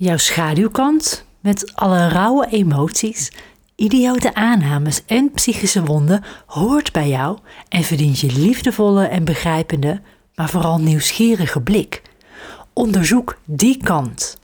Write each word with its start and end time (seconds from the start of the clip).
Jouw 0.00 0.16
schaduwkant 0.16 1.24
met 1.40 1.72
alle 1.74 2.08
rauwe 2.08 2.46
emoties, 2.46 3.32
idiote 3.76 4.34
aannames 4.34 5.04
en 5.06 5.30
psychische 5.30 5.84
wonden 5.84 6.24
hoort 6.46 6.92
bij 6.92 7.08
jou 7.08 7.38
en 7.68 7.82
verdient 7.82 8.18
je 8.18 8.32
liefdevolle 8.32 9.04
en 9.04 9.24
begrijpende, 9.24 10.00
maar 10.34 10.48
vooral 10.48 10.78
nieuwsgierige 10.78 11.60
blik. 11.60 12.02
Onderzoek 12.72 13.38
die 13.44 13.76
kant. 13.76 14.38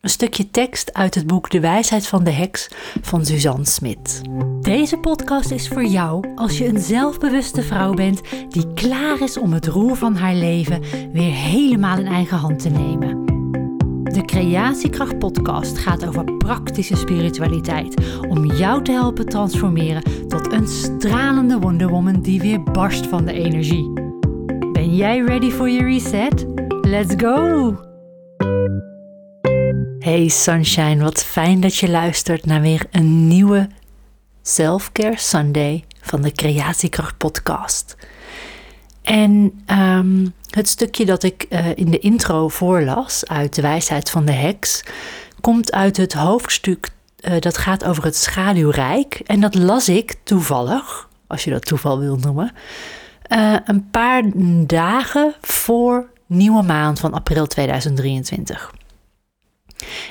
Een 0.00 0.10
stukje 0.10 0.50
tekst 0.50 0.94
uit 0.94 1.14
het 1.14 1.26
boek 1.26 1.50
De 1.50 1.60
wijsheid 1.60 2.06
van 2.06 2.24
de 2.24 2.32
heks 2.32 2.68
van 3.00 3.26
Suzanne 3.26 3.66
Smit. 3.66 4.20
Deze 4.60 4.96
podcast 4.96 5.50
is 5.50 5.68
voor 5.68 5.84
jou 5.84 6.34
als 6.34 6.58
je 6.58 6.66
een 6.66 6.80
zelfbewuste 6.80 7.62
vrouw 7.62 7.94
bent 7.94 8.20
die 8.48 8.72
klaar 8.74 9.20
is 9.20 9.38
om 9.38 9.52
het 9.52 9.66
roer 9.66 9.96
van 9.96 10.16
haar 10.16 10.34
leven 10.34 10.82
weer 11.12 11.32
helemaal 11.32 11.98
in 11.98 12.06
eigen 12.06 12.38
hand 12.38 12.58
te 12.58 12.68
nemen. 12.68 13.19
De 14.12 14.24
Creatiekracht 14.24 15.18
Podcast 15.18 15.78
gaat 15.78 16.06
over 16.06 16.36
praktische 16.36 16.96
spiritualiteit 16.96 17.94
om 18.28 18.46
jou 18.46 18.84
te 18.84 18.92
helpen 18.92 19.26
transformeren 19.26 20.28
tot 20.28 20.52
een 20.52 20.66
stralende 20.68 21.58
Wonder 21.58 21.88
Woman 21.88 22.20
die 22.20 22.40
weer 22.40 22.62
barst 22.62 23.06
van 23.06 23.24
de 23.24 23.32
energie. 23.32 23.92
Ben 24.72 24.96
jij 24.96 25.20
ready 25.20 25.50
for 25.50 25.70
your 25.70 25.92
reset? 25.92 26.46
Let's 26.80 27.14
go! 27.16 27.76
Hey 29.98 30.28
Sunshine, 30.28 31.02
wat 31.02 31.24
fijn 31.24 31.60
dat 31.60 31.76
je 31.76 31.90
luistert 31.90 32.46
naar 32.46 32.60
weer 32.60 32.86
een 32.90 33.28
nieuwe 33.28 33.68
Selfcare 34.42 35.18
Sunday 35.18 35.84
van 36.00 36.22
de 36.22 36.32
Creatiekracht 36.32 37.16
Podcast. 37.16 37.96
En 39.02 39.62
ehm, 39.66 40.26
het 40.50 40.68
stukje 40.68 41.04
dat 41.04 41.22
ik 41.22 41.46
uh, 41.50 41.76
in 41.76 41.90
de 41.90 41.98
intro 41.98 42.48
voorlas 42.48 43.26
uit 43.26 43.54
De 43.54 43.62
Wijsheid 43.62 44.10
van 44.10 44.24
de 44.24 44.32
Heks 44.32 44.84
komt 45.40 45.72
uit 45.72 45.96
het 45.96 46.12
hoofdstuk 46.12 46.90
uh, 47.20 47.38
dat 47.38 47.58
gaat 47.58 47.84
over 47.84 48.04
het 48.04 48.16
schaduwrijk. 48.16 49.20
En 49.26 49.40
dat 49.40 49.54
las 49.54 49.88
ik 49.88 50.14
toevallig, 50.22 51.08
als 51.26 51.44
je 51.44 51.50
dat 51.50 51.66
toeval 51.66 51.98
wil 51.98 52.16
noemen, 52.16 52.52
uh, 53.28 53.56
een 53.64 53.90
paar 53.90 54.22
dagen 54.66 55.34
voor 55.40 56.06
nieuwe 56.26 56.62
maand 56.62 57.00
van 57.00 57.12
april 57.12 57.46
2023. 57.46 58.74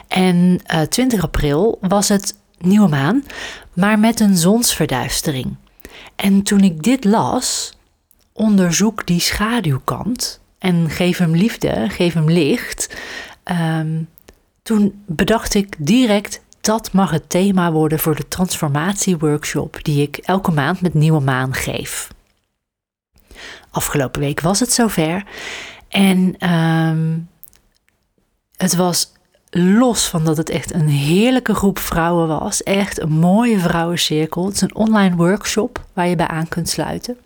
En 0.07 0.61
20 0.89 1.23
april 1.23 1.77
was 1.81 2.09
het 2.09 2.37
nieuwe 2.57 2.87
maan, 2.87 3.23
maar 3.73 3.99
met 3.99 4.19
een 4.19 4.37
zonsverduistering. 4.37 5.55
En 6.15 6.43
toen 6.43 6.59
ik 6.59 6.83
dit 6.83 7.03
las, 7.03 7.77
onderzoek 8.39 9.05
die 9.05 9.19
schaduwkant 9.19 10.39
en 10.57 10.89
geef 10.89 11.17
hem 11.17 11.35
liefde, 11.35 11.89
geef 11.89 12.13
hem 12.13 12.29
licht. 12.29 12.95
Um, 13.51 14.09
toen 14.63 15.03
bedacht 15.05 15.53
ik 15.53 15.75
direct 15.77 16.41
dat 16.61 16.91
mag 16.91 17.11
het 17.11 17.29
thema 17.29 17.71
worden 17.71 17.99
voor 17.99 18.15
de 18.15 18.27
transformatieworkshop 18.27 19.83
die 19.83 20.01
ik 20.01 20.17
elke 20.17 20.51
maand 20.51 20.81
met 20.81 20.93
nieuwe 20.93 21.19
maan 21.19 21.53
geef. 21.53 22.07
Afgelopen 23.71 24.21
week 24.21 24.39
was 24.39 24.59
het 24.59 24.73
zover 24.73 25.23
en 25.87 26.49
um, 26.51 27.29
het 28.57 28.75
was 28.75 29.11
los 29.49 30.07
van 30.07 30.25
dat 30.25 30.37
het 30.37 30.49
echt 30.49 30.73
een 30.73 30.89
heerlijke 30.89 31.53
groep 31.53 31.79
vrouwen 31.79 32.27
was, 32.27 32.63
echt 32.63 33.01
een 33.01 33.11
mooie 33.11 33.59
vrouwencirkel. 33.59 34.45
Het 34.45 34.55
is 34.55 34.61
een 34.61 34.75
online 34.75 35.15
workshop 35.15 35.85
waar 35.93 36.07
je 36.07 36.15
bij 36.15 36.27
aan 36.27 36.47
kunt 36.47 36.69
sluiten. 36.69 37.17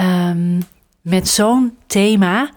Um, 0.00 0.62
met 1.00 1.28
zo'n 1.28 1.76
thema, 1.86 2.50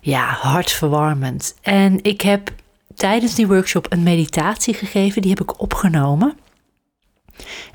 ja, 0.00 0.26
hartverwarmend. 0.26 1.54
En 1.62 2.02
ik 2.02 2.20
heb 2.20 2.52
tijdens 2.94 3.34
die 3.34 3.46
workshop 3.46 3.86
een 3.92 4.02
meditatie 4.02 4.74
gegeven, 4.74 5.22
die 5.22 5.30
heb 5.30 5.40
ik 5.40 5.60
opgenomen. 5.60 6.36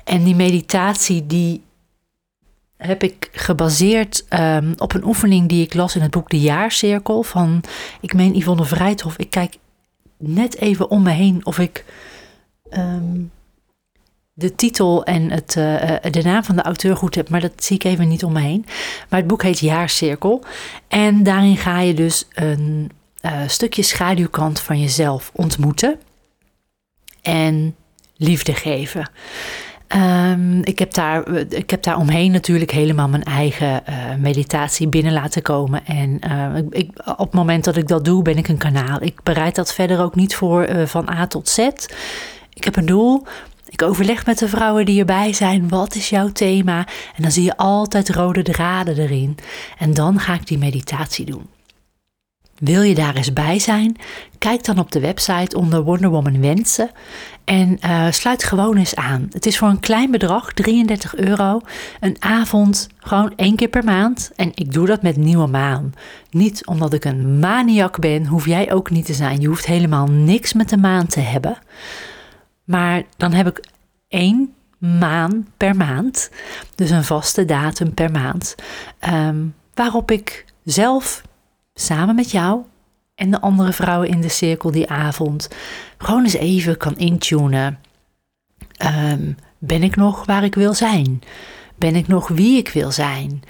En 0.04 0.24
die 0.24 0.34
meditatie 0.34 1.26
die 1.26 1.62
heb 2.76 3.02
ik 3.02 3.28
gebaseerd 3.32 4.26
um, 4.30 4.72
op 4.76 4.94
een 4.94 5.04
oefening 5.04 5.48
die 5.48 5.64
ik 5.64 5.74
las 5.74 5.96
in 5.96 6.02
het 6.02 6.10
boek 6.10 6.30
De 6.30 6.40
Jaarcirkel 6.40 7.22
van, 7.22 7.60
ik 8.00 8.14
meen 8.14 8.36
Yvonne 8.36 8.64
Vrijthof. 8.64 9.16
Ik 9.16 9.30
kijk 9.30 9.56
net 10.18 10.56
even 10.56 10.90
om 10.90 11.02
me 11.02 11.10
heen 11.10 11.46
of 11.46 11.58
ik 11.58 11.84
um, 12.70 13.30
de 14.36 14.54
titel 14.54 15.04
en 15.04 15.30
het, 15.30 15.54
uh, 15.58 15.96
de 16.10 16.22
naam 16.22 16.44
van 16.44 16.56
de 16.56 16.62
auteur 16.62 16.96
goed 16.96 17.14
heb, 17.14 17.28
maar 17.28 17.40
dat 17.40 17.52
zie 17.56 17.76
ik 17.76 17.84
even 17.84 18.08
niet 18.08 18.24
om 18.24 18.32
me 18.32 18.40
heen. 18.40 18.64
Maar 19.08 19.18
het 19.18 19.28
boek 19.28 19.42
heet 19.42 19.58
Jaarcirkel. 19.58 20.44
En 20.88 21.22
daarin 21.22 21.56
ga 21.56 21.80
je 21.80 21.94
dus 21.94 22.26
een 22.34 22.90
uh, 23.22 23.32
stukje 23.46 23.82
schaduwkant 23.82 24.60
van 24.60 24.80
jezelf 24.80 25.30
ontmoeten 25.34 25.98
en 27.22 27.76
liefde 28.16 28.54
geven. 28.54 29.10
Um, 29.96 30.64
ik, 30.64 30.78
heb 30.78 30.94
daar, 30.94 31.28
ik 31.36 31.70
heb 31.70 31.82
daar 31.82 31.98
omheen 31.98 32.32
natuurlijk 32.32 32.70
helemaal 32.70 33.08
mijn 33.08 33.22
eigen 33.22 33.82
meditatie 34.18 34.88
binnen 34.88 35.12
laten 35.12 35.42
komen. 35.42 35.86
En 35.86 36.18
ik, 36.70 36.90
op 37.04 37.18
het 37.18 37.32
moment 37.32 37.64
dat 37.64 37.76
ik 37.76 37.88
dat 37.88 38.04
doe, 38.04 38.22
ben 38.22 38.36
ik 38.36 38.48
een 38.48 38.58
kanaal. 38.58 39.02
Ik 39.02 39.22
bereid 39.22 39.54
dat 39.54 39.74
verder 39.74 40.00
ook 40.00 40.14
niet 40.14 40.34
voor 40.34 40.86
van 40.86 41.10
A 41.10 41.26
tot 41.26 41.48
Z. 41.48 41.58
Ik 42.52 42.64
heb 42.64 42.76
een 42.76 42.86
doel, 42.86 43.26
ik 43.74 43.82
overleg 43.82 44.26
met 44.26 44.38
de 44.38 44.48
vrouwen 44.48 44.84
die 44.84 44.98
erbij 44.98 45.32
zijn, 45.32 45.68
wat 45.68 45.94
is 45.94 46.08
jouw 46.08 46.28
thema? 46.28 46.86
En 47.16 47.22
dan 47.22 47.30
zie 47.30 47.42
je 47.42 47.56
altijd 47.56 48.10
rode 48.10 48.42
draden 48.42 48.98
erin. 48.98 49.36
En 49.78 49.94
dan 49.94 50.20
ga 50.20 50.34
ik 50.34 50.46
die 50.46 50.58
meditatie 50.58 51.24
doen. 51.24 51.46
Wil 52.58 52.82
je 52.82 52.94
daar 52.94 53.14
eens 53.14 53.32
bij 53.32 53.58
zijn? 53.58 53.96
Kijk 54.38 54.64
dan 54.64 54.78
op 54.78 54.92
de 54.92 55.00
website 55.00 55.56
onder 55.56 55.82
Wonder 55.82 56.10
Woman 56.10 56.40
Wensen 56.40 56.90
en 57.44 57.78
uh, 57.84 58.10
sluit 58.10 58.44
gewoon 58.44 58.76
eens 58.76 58.96
aan. 58.96 59.28
Het 59.30 59.46
is 59.46 59.58
voor 59.58 59.68
een 59.68 59.80
klein 59.80 60.10
bedrag, 60.10 60.52
33 60.52 61.16
euro, 61.16 61.60
een 62.00 62.16
avond, 62.18 62.88
gewoon 62.98 63.32
één 63.36 63.56
keer 63.56 63.68
per 63.68 63.84
maand. 63.84 64.30
En 64.36 64.50
ik 64.54 64.72
doe 64.72 64.86
dat 64.86 65.02
met 65.02 65.16
nieuwe 65.16 65.46
maan. 65.46 65.92
Niet 66.30 66.66
omdat 66.66 66.92
ik 66.92 67.04
een 67.04 67.38
maniak 67.38 68.00
ben, 68.00 68.26
hoef 68.26 68.46
jij 68.46 68.72
ook 68.72 68.90
niet 68.90 69.06
te 69.06 69.14
zijn. 69.14 69.40
Je 69.40 69.48
hoeft 69.48 69.66
helemaal 69.66 70.06
niks 70.06 70.52
met 70.52 70.68
de 70.68 70.76
maan 70.76 71.06
te 71.06 71.20
hebben. 71.20 71.58
Maar 72.64 73.02
dan 73.16 73.32
heb 73.32 73.46
ik 73.46 73.64
één 74.08 74.54
maan 74.78 75.48
per 75.56 75.76
maand, 75.76 76.30
dus 76.74 76.90
een 76.90 77.04
vaste 77.04 77.44
datum 77.44 77.94
per 77.94 78.10
maand, 78.10 78.54
um, 79.08 79.54
waarop 79.74 80.10
ik 80.10 80.44
zelf 80.64 81.22
samen 81.74 82.14
met 82.14 82.30
jou 82.30 82.62
en 83.14 83.30
de 83.30 83.40
andere 83.40 83.72
vrouwen 83.72 84.08
in 84.08 84.20
de 84.20 84.28
cirkel 84.28 84.70
die 84.70 84.90
avond 84.90 85.48
gewoon 85.98 86.22
eens 86.22 86.34
even 86.34 86.76
kan 86.76 86.96
intunen. 86.96 87.78
Um, 88.84 89.36
ben 89.58 89.82
ik 89.82 89.96
nog 89.96 90.24
waar 90.24 90.44
ik 90.44 90.54
wil 90.54 90.74
zijn? 90.74 91.22
Ben 91.76 91.94
ik 91.94 92.06
nog 92.06 92.28
wie 92.28 92.58
ik 92.58 92.68
wil 92.68 92.92
zijn? 92.92 93.42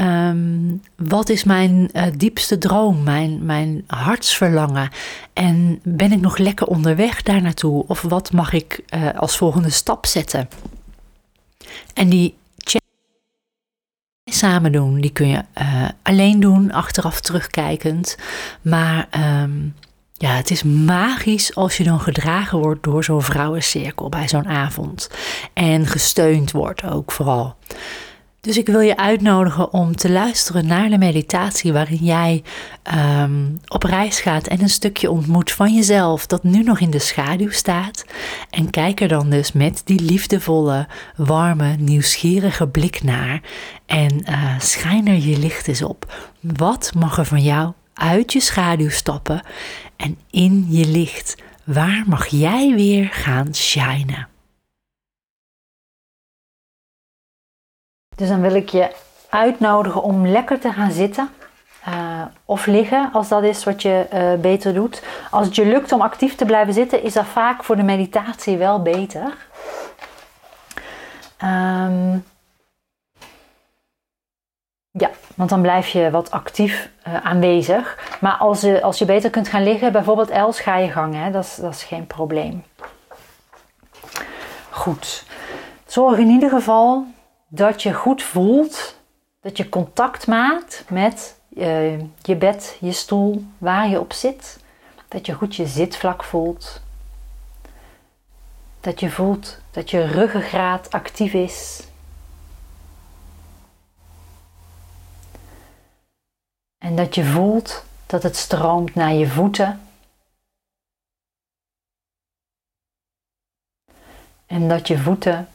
Um, 0.00 0.82
wat 0.96 1.28
is 1.28 1.44
mijn 1.44 1.90
uh, 1.92 2.02
diepste 2.16 2.58
droom, 2.58 3.02
mijn, 3.02 3.44
mijn 3.44 3.84
hartsverlangen? 3.86 4.90
En 5.32 5.80
ben 5.82 6.12
ik 6.12 6.20
nog 6.20 6.38
lekker 6.38 6.66
onderweg 6.66 7.22
daar 7.22 7.42
naartoe? 7.42 7.84
Of 7.86 8.02
wat 8.02 8.32
mag 8.32 8.52
ik 8.52 8.82
uh, 8.94 9.08
als 9.14 9.36
volgende 9.36 9.70
stap 9.70 10.06
zetten? 10.06 10.48
En 11.94 12.08
die 12.08 12.34
samen 14.30 14.72
doen, 14.72 15.00
die 15.00 15.12
kun 15.12 15.28
je 15.28 15.44
uh, 15.60 15.88
alleen 16.02 16.40
doen, 16.40 16.72
achteraf 16.72 17.20
terugkijkend. 17.20 18.16
Maar 18.62 19.08
um, 19.42 19.74
ja, 20.12 20.30
het 20.30 20.50
is 20.50 20.62
magisch 20.62 21.54
als 21.54 21.76
je 21.76 21.84
dan 21.84 22.00
gedragen 22.00 22.58
wordt 22.58 22.82
door 22.82 23.04
zo'n 23.04 23.22
vrouwencirkel 23.22 24.08
bij 24.08 24.28
zo'n 24.28 24.48
avond. 24.48 25.10
En 25.52 25.86
gesteund 25.86 26.50
wordt 26.50 26.84
ook 26.84 27.12
vooral. 27.12 27.56
Dus 28.46 28.56
ik 28.56 28.66
wil 28.66 28.80
je 28.80 28.96
uitnodigen 28.96 29.72
om 29.72 29.96
te 29.96 30.10
luisteren 30.10 30.66
naar 30.66 30.88
de 30.88 30.98
meditatie 30.98 31.72
waarin 31.72 32.04
jij 32.04 32.42
um, 33.22 33.60
op 33.68 33.82
reis 33.82 34.20
gaat 34.20 34.46
en 34.46 34.60
een 34.60 34.68
stukje 34.68 35.10
ontmoet 35.10 35.52
van 35.52 35.74
jezelf 35.74 36.26
dat 36.26 36.42
nu 36.42 36.62
nog 36.62 36.80
in 36.80 36.90
de 36.90 36.98
schaduw 36.98 37.50
staat. 37.50 38.04
En 38.50 38.70
kijk 38.70 39.00
er 39.00 39.08
dan 39.08 39.30
dus 39.30 39.52
met 39.52 39.82
die 39.84 40.00
liefdevolle, 40.00 40.88
warme, 41.16 41.76
nieuwsgierige 41.78 42.68
blik 42.68 43.02
naar 43.02 43.40
en 43.86 44.22
uh, 44.28 44.58
schijn 44.58 45.08
er 45.08 45.18
je 45.18 45.38
licht 45.38 45.68
eens 45.68 45.82
op. 45.82 46.32
Wat 46.40 46.92
mag 46.94 47.18
er 47.18 47.26
van 47.26 47.42
jou 47.42 47.72
uit 47.94 48.32
je 48.32 48.40
schaduw 48.40 48.90
stappen 48.90 49.42
en 49.96 50.18
in 50.30 50.66
je 50.68 50.86
licht? 50.86 51.34
Waar 51.64 52.02
mag 52.06 52.26
jij 52.26 52.74
weer 52.74 53.08
gaan 53.12 53.54
shinen? 53.54 54.35
Dus 58.16 58.28
dan 58.28 58.40
wil 58.40 58.54
ik 58.54 58.68
je 58.68 58.90
uitnodigen 59.28 60.02
om 60.02 60.26
lekker 60.26 60.60
te 60.60 60.72
gaan 60.72 60.90
zitten. 60.90 61.30
Uh, 61.88 62.22
of 62.44 62.66
liggen, 62.66 63.10
als 63.12 63.28
dat 63.28 63.42
is 63.42 63.64
wat 63.64 63.82
je 63.82 64.06
uh, 64.14 64.40
beter 64.40 64.74
doet. 64.74 65.02
Als 65.30 65.46
het 65.46 65.54
je 65.56 65.66
lukt 65.66 65.92
om 65.92 66.00
actief 66.00 66.34
te 66.34 66.44
blijven 66.44 66.74
zitten, 66.74 67.02
is 67.02 67.12
dat 67.12 67.24
vaak 67.24 67.64
voor 67.64 67.76
de 67.76 67.82
meditatie 67.82 68.56
wel 68.56 68.82
beter. 68.82 69.36
Um, 71.44 72.24
Ja, 74.98 75.10
want 75.34 75.50
dan 75.50 75.62
blijf 75.62 75.88
je 75.88 76.10
wat 76.10 76.30
actief 76.30 76.90
uh, 77.08 77.26
aanwezig. 77.26 77.98
Maar 78.20 78.36
als, 78.36 78.60
je, 78.60 78.82
als 78.82 78.98
je 78.98 79.04
beter 79.04 79.30
kunt 79.30 79.48
gaan 79.48 79.62
liggen, 79.62 79.92
bijvoorbeeld 79.92 80.30
els, 80.30 80.60
ga 80.60 80.76
je 80.76 80.90
gang. 80.90 81.14
Hè? 81.14 81.30
Dat, 81.30 81.44
is, 81.44 81.54
dat 81.54 81.74
is 81.74 81.82
geen 81.82 82.06
probleem. 82.06 82.64
Goed. 84.70 85.24
Zorg 85.86 86.18
in 86.18 86.28
ieder 86.28 86.50
geval 86.50 87.06
dat 87.56 87.82
je 87.82 87.92
goed 87.92 88.22
voelt, 88.22 88.96
dat 89.40 89.56
je 89.56 89.68
contact 89.68 90.26
maakt 90.26 90.84
met 90.90 91.40
uh, 91.48 91.98
je 92.22 92.36
bed, 92.38 92.76
je 92.80 92.92
stoel, 92.92 93.44
waar 93.58 93.88
je 93.88 94.00
op 94.00 94.12
zit. 94.12 94.58
Dat 95.08 95.26
je 95.26 95.32
goed 95.32 95.56
je 95.56 95.66
zitvlak 95.66 96.24
voelt. 96.24 96.80
Dat 98.80 99.00
je 99.00 99.10
voelt 99.10 99.58
dat 99.70 99.90
je 99.90 100.04
ruggengraat 100.04 100.90
actief 100.90 101.32
is. 101.32 101.86
En 106.78 106.96
dat 106.96 107.14
je 107.14 107.24
voelt 107.24 107.84
dat 108.06 108.22
het 108.22 108.36
stroomt 108.36 108.94
naar 108.94 109.12
je 109.12 109.28
voeten. 109.28 109.80
En 114.46 114.68
dat 114.68 114.88
je 114.88 114.98
voeten 114.98 115.48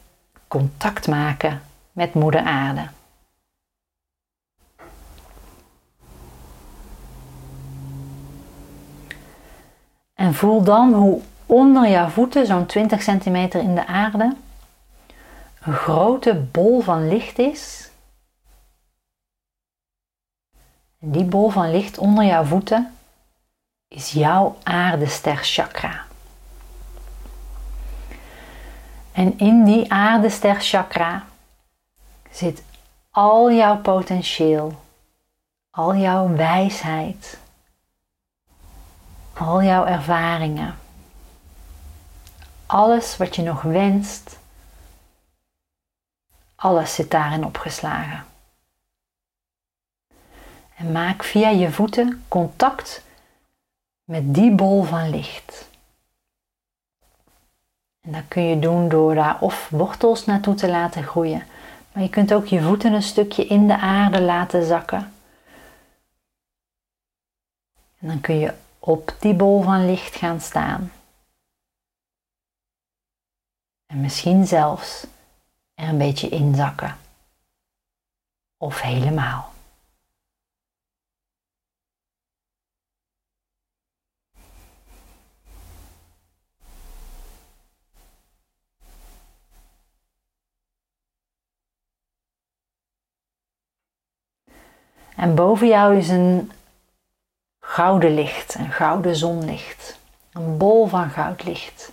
contact 0.47 1.07
maken 1.07 1.61
met 1.91 2.13
Moeder 2.13 2.41
Aarde. 2.41 2.87
En 10.13 10.33
voel 10.33 10.63
dan 10.63 10.93
hoe 10.93 11.21
onder 11.45 11.89
jouw 11.89 12.07
voeten, 12.07 12.45
zo'n 12.45 12.65
20 12.65 13.01
centimeter 13.01 13.61
in 13.61 13.75
de 13.75 13.87
aarde, 13.87 14.35
een 15.61 15.73
grote 15.73 16.35
bol 16.35 16.81
van 16.81 17.07
licht 17.07 17.39
is. 17.39 17.89
Die 20.99 21.23
bol 21.23 21.49
van 21.49 21.71
licht 21.71 21.97
onder 21.97 22.23
jouw 22.23 22.43
voeten 22.43 22.93
is 23.87 24.11
jouw 24.11 24.57
aardester 24.63 25.35
chakra. 25.35 26.05
En 29.11 29.37
in 29.37 29.63
die 29.63 29.91
aardester 29.91 30.55
chakra 30.59 31.25
zit 32.31 32.63
al 33.09 33.51
jouw 33.51 33.77
potentieel, 33.77 34.81
al 35.69 35.95
jouw 35.95 36.35
wijsheid, 36.35 37.37
al 39.33 39.63
jouw 39.63 39.85
ervaringen, 39.85 40.79
alles 42.65 43.17
wat 43.17 43.35
je 43.35 43.41
nog 43.41 43.61
wenst, 43.61 44.39
alles 46.55 46.95
zit 46.95 47.11
daarin 47.11 47.45
opgeslagen. 47.45 48.25
En 50.75 50.91
maak 50.91 51.23
via 51.23 51.49
je 51.49 51.71
voeten 51.71 52.23
contact 52.27 53.01
met 54.03 54.33
die 54.33 54.51
bol 54.51 54.83
van 54.83 55.09
licht. 55.09 55.69
En 58.01 58.11
dat 58.11 58.23
kun 58.27 58.43
je 58.43 58.59
doen 58.59 58.89
door 58.89 59.15
daar 59.15 59.41
of 59.41 59.69
wortels 59.69 60.25
naartoe 60.25 60.55
te 60.55 60.69
laten 60.69 61.03
groeien, 61.03 61.45
maar 61.93 62.03
je 62.03 62.09
kunt 62.09 62.33
ook 62.33 62.45
je 62.45 62.61
voeten 62.61 62.93
een 62.93 63.01
stukje 63.01 63.45
in 63.45 63.67
de 63.67 63.77
aarde 63.77 64.21
laten 64.21 64.65
zakken. 64.65 65.13
En 67.99 68.07
dan 68.07 68.21
kun 68.21 68.35
je 68.35 68.53
op 68.79 69.15
die 69.19 69.33
bol 69.33 69.61
van 69.61 69.85
licht 69.85 70.15
gaan 70.15 70.41
staan. 70.41 70.91
En 73.85 74.01
misschien 74.01 74.47
zelfs 74.47 75.07
er 75.73 75.87
een 75.87 75.97
beetje 75.97 76.29
inzakken. 76.29 76.97
Of 78.57 78.81
helemaal. 78.81 79.50
En 95.15 95.35
boven 95.35 95.67
jou 95.67 95.97
is 95.97 96.09
een 96.09 96.51
gouden 97.59 98.13
licht, 98.13 98.55
een 98.55 98.71
gouden 98.71 99.15
zonlicht, 99.15 99.99
een 100.31 100.57
bol 100.57 100.87
van 100.87 101.09
goudlicht. 101.09 101.91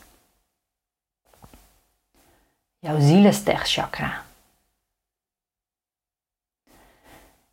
Jouw 2.79 2.99
chakra. 3.67 4.23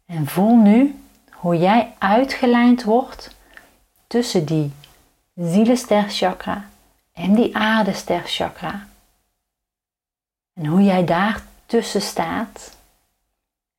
En 0.06 0.28
voel 0.28 0.56
nu 0.56 1.04
hoe 1.32 1.58
jij 1.58 1.96
uitgelijnd 1.98 2.84
wordt 2.84 3.36
tussen 4.08 4.46
die 4.46 4.74
chakra 6.10 6.70
en 7.14 7.36
die 7.36 7.56
chakra. 8.26 8.88
En 10.54 10.66
hoe 10.66 10.84
jij 10.84 11.06
daar 11.06 11.44
tussen 11.66 12.02
staat 12.02 12.78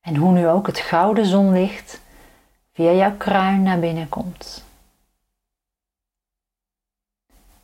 en 0.07 0.15
hoe 0.15 0.31
nu 0.31 0.47
ook 0.47 0.67
het 0.67 0.79
gouden 0.79 1.25
zonlicht 1.25 2.01
via 2.73 2.91
jouw 2.91 3.17
kruin 3.17 3.63
naar 3.63 3.79
binnen 3.79 4.09
komt. 4.09 4.63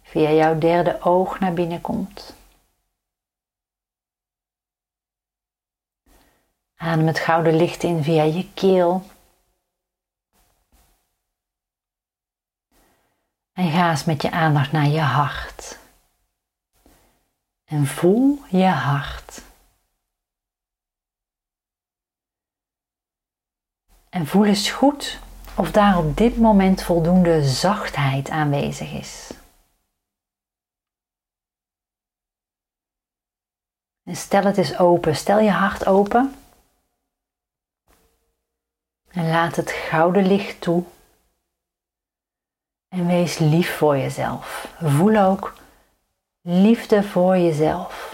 Via 0.01 0.29
jouw 0.31 0.57
derde 0.57 1.01
oog 1.01 1.39
naar 1.39 1.53
binnen 1.53 1.81
komt. 1.81 2.35
Adem 6.75 7.07
het 7.07 7.19
gouden 7.19 7.55
licht 7.55 7.83
in 7.83 8.03
via 8.03 8.23
je 8.23 8.53
keel. 8.53 9.03
En 13.53 13.71
ga 13.71 13.89
eens 13.89 14.05
met 14.05 14.21
je 14.21 14.31
aandacht 14.31 14.71
naar 14.71 14.87
je 14.87 14.99
hart. 14.99 15.79
En 17.65 17.85
voel 17.85 18.39
je 18.49 18.67
hart. 18.67 19.52
En 24.13 24.27
voel 24.27 24.45
eens 24.45 24.69
goed 24.69 25.19
of 25.55 25.71
daar 25.71 25.97
op 25.97 26.17
dit 26.17 26.37
moment 26.37 26.83
voldoende 26.83 27.43
zachtheid 27.43 28.29
aanwezig 28.29 28.91
is. 28.91 29.31
En 34.03 34.15
stel 34.15 34.43
het 34.43 34.57
eens 34.57 34.77
open. 34.77 35.15
Stel 35.15 35.39
je 35.39 35.49
hart 35.49 35.85
open. 35.85 36.35
En 39.07 39.29
laat 39.29 39.55
het 39.55 39.71
gouden 39.71 40.27
licht 40.27 40.61
toe. 40.61 40.83
En 42.87 43.07
wees 43.07 43.37
lief 43.37 43.77
voor 43.77 43.97
jezelf. 43.97 44.75
Voel 44.79 45.17
ook 45.17 45.53
liefde 46.41 47.03
voor 47.03 47.37
jezelf. 47.37 48.12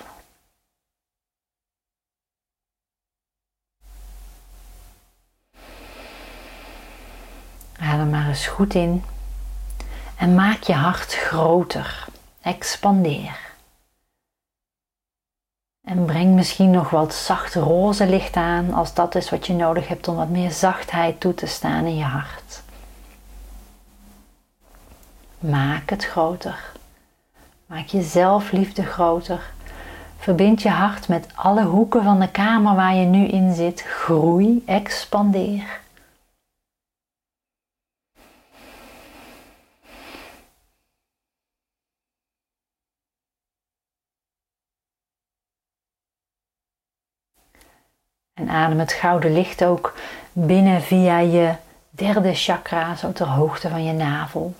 Adem 7.90 8.10
maar 8.10 8.28
eens 8.28 8.48
goed 8.48 8.74
in. 8.74 9.04
En 10.16 10.36
maak 10.36 10.62
je 10.62 10.74
hart 10.74 11.14
groter. 11.14 12.08
Expandeer. 12.42 13.40
En 15.88 16.06
breng 16.06 16.36
misschien 16.36 16.72
nog 16.72 16.90
wat 16.90 17.14
zacht 17.14 17.56
roze 17.56 18.06
licht 18.06 18.36
aan 18.36 18.74
als 18.74 18.94
dat 18.94 19.16
is 19.16 19.30
wat 19.30 19.48
je 19.48 19.54
nodig 19.54 19.88
hebt 19.88 20.08
om 20.08 20.16
wat 20.16 20.30
meer 20.30 20.52
zachtheid 20.52 21.20
toe 21.20 21.34
te 21.34 21.46
staan 21.46 21.86
in 21.86 21.98
je 21.98 22.04
hart. 22.04 22.62
Maak 25.40 25.90
het 25.90 26.06
groter. 26.06 26.72
Maak 27.66 27.86
je 27.86 28.02
zelfliefde 28.02 28.84
groter. 28.84 29.52
Verbind 30.18 30.62
je 30.62 30.70
hart 30.70 31.08
met 31.08 31.28
alle 31.36 31.64
hoeken 31.64 32.04
van 32.04 32.20
de 32.20 32.32
kamer 32.32 32.76
waar 32.76 32.96
je 32.96 33.06
nu 33.06 33.26
in 33.26 33.54
zit. 33.54 33.82
Groei, 33.82 34.64
expandeer. 34.66 35.80
En 48.40 48.50
adem 48.50 48.80
het 48.80 48.94
gouden 48.94 49.34
licht 49.34 49.64
ook 49.64 49.94
binnen 50.34 50.82
via 50.82 51.20
je 51.20 51.56
derde 51.90 52.34
chakra, 52.34 52.96
zo 52.96 53.12
ter 53.12 53.28
hoogte 53.28 53.70
van 53.70 53.84
je 53.84 53.94
navel. 53.94 54.56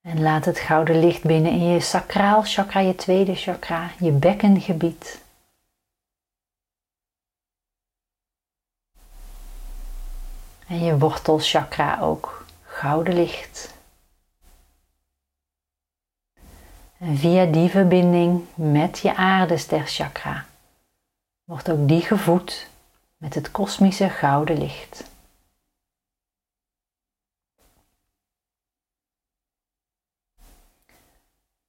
En 0.00 0.22
laat 0.22 0.44
het 0.44 0.58
gouden 0.58 0.98
licht 1.00 1.22
binnen 1.22 1.52
in 1.52 1.66
je 1.66 1.80
sacraal 1.80 2.42
chakra, 2.42 2.80
je 2.80 2.94
tweede 2.94 3.34
chakra, 3.34 3.90
je 3.98 4.10
bekkengebied. 4.10 5.22
En 10.66 10.84
je 10.84 10.98
wortelchakra 10.98 12.00
ook, 12.00 12.44
gouden 12.62 13.14
licht. 13.14 13.77
Via 17.00 17.44
die 17.44 17.68
verbinding 17.68 18.44
met 18.54 18.98
je 18.98 19.14
chakra 19.84 20.46
wordt 21.44 21.70
ook 21.70 21.88
die 21.88 22.00
gevoed 22.00 22.68
met 23.16 23.34
het 23.34 23.50
kosmische 23.50 24.08
gouden 24.08 24.58
licht. 24.58 25.10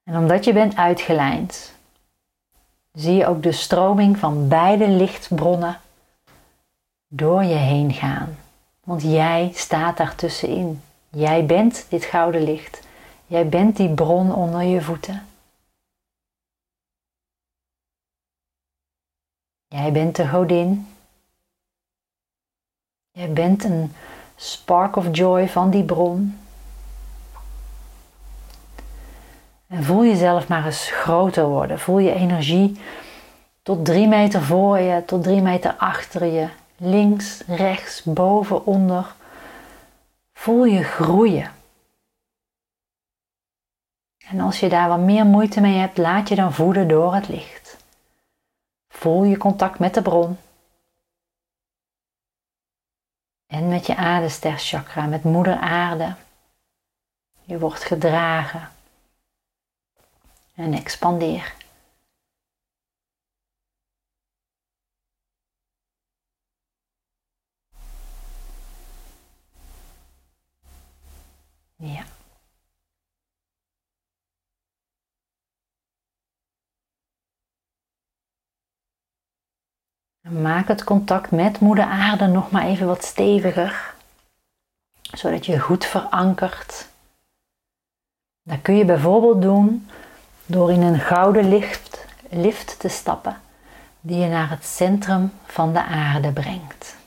En 0.03 0.17
omdat 0.17 0.45
je 0.45 0.53
bent 0.53 0.75
uitgelijnd, 0.75 1.73
zie 2.91 3.13
je 3.13 3.27
ook 3.27 3.43
de 3.43 3.51
stroming 3.51 4.17
van 4.17 4.47
beide 4.47 4.87
lichtbronnen 4.87 5.81
door 7.07 7.43
je 7.43 7.55
heen 7.55 7.93
gaan. 7.93 8.37
Want 8.83 9.01
jij 9.01 9.51
staat 9.53 9.97
daar 9.97 10.15
tussenin. 10.15 10.81
Jij 11.09 11.45
bent 11.45 11.85
dit 11.89 12.05
gouden 12.05 12.43
licht. 12.43 12.87
Jij 13.29 13.49
bent 13.49 13.77
die 13.77 13.93
bron 13.93 14.33
onder 14.33 14.61
je 14.61 14.81
voeten. 14.81 15.27
Jij 19.67 19.91
bent 19.91 20.15
de 20.15 20.27
godin. 20.27 20.87
Jij 23.11 23.33
bent 23.33 23.63
een 23.63 23.93
spark 24.35 24.95
of 24.95 25.07
joy 25.11 25.47
van 25.47 25.69
die 25.69 25.83
bron. 25.83 26.39
En 29.67 29.83
voel 29.83 30.05
jezelf 30.05 30.47
maar 30.47 30.65
eens 30.65 30.91
groter 30.91 31.45
worden. 31.45 31.79
Voel 31.79 31.99
je 31.99 32.13
energie 32.13 32.81
tot 33.61 33.85
drie 33.85 34.07
meter 34.07 34.41
voor 34.41 34.79
je, 34.79 35.05
tot 35.05 35.23
drie 35.23 35.41
meter 35.41 35.75
achter 35.77 36.25
je. 36.25 36.47
Links, 36.77 37.43
rechts, 37.47 38.03
boven, 38.03 38.65
onder. 38.65 39.15
Voel 40.33 40.65
je 40.65 40.83
groeien. 40.83 41.57
En 44.29 44.39
als 44.39 44.59
je 44.59 44.69
daar 44.69 44.87
wat 44.89 44.99
meer 44.99 45.25
moeite 45.25 45.61
mee 45.61 45.77
hebt, 45.77 45.97
laat 45.97 46.29
je 46.29 46.35
dan 46.35 46.53
voeden 46.53 46.87
door 46.87 47.13
het 47.13 47.27
licht. 47.27 47.77
Voel 48.87 49.23
je 49.23 49.37
contact 49.37 49.79
met 49.79 49.93
de 49.93 50.01
bron. 50.01 50.37
En 53.45 53.67
met 53.67 53.85
je 53.85 53.95
aardesterchakra, 53.95 55.05
met 55.05 55.23
moeder 55.23 55.57
aarde. 55.57 56.15
Je 57.41 57.59
wordt 57.59 57.83
gedragen. 57.83 58.71
En 60.55 60.73
expandeer. 60.73 61.53
Ja. 71.75 72.05
Maak 80.29 80.67
het 80.67 80.83
contact 80.83 81.31
met 81.31 81.59
moeder 81.59 81.85
aarde 81.85 82.27
nog 82.27 82.51
maar 82.51 82.65
even 82.65 82.87
wat 82.87 83.03
steviger, 83.03 83.93
zodat 85.01 85.45
je 85.45 85.59
goed 85.59 85.85
verankert. 85.85 86.87
Dat 88.43 88.61
kun 88.61 88.77
je 88.77 88.85
bijvoorbeeld 88.85 89.41
doen 89.41 89.87
door 90.45 90.71
in 90.71 90.81
een 90.81 90.99
gouden 90.99 91.49
lift, 91.49 92.05
lift 92.29 92.79
te 92.79 92.87
stappen 92.87 93.41
die 94.01 94.17
je 94.17 94.27
naar 94.27 94.49
het 94.49 94.65
centrum 94.65 95.31
van 95.45 95.73
de 95.73 95.83
aarde 95.83 96.31
brengt. 96.31 96.98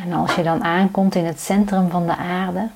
En 0.00 0.12
als 0.12 0.34
je 0.34 0.42
dan 0.42 0.64
aankomt 0.64 1.14
in 1.14 1.24
het 1.24 1.40
centrum 1.40 1.90
van 1.90 2.06
de 2.06 2.16
aarde, 2.16 2.70